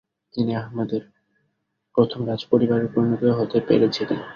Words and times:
তিনি 0.33 0.51
আহমেদের 0.55 1.01
প্রথম 1.95 2.19
রাজপরিবারে 2.25 2.87
পরিণত 2.87 3.23
হতে 3.39 3.57
পেরেছিলেন। 3.67 4.19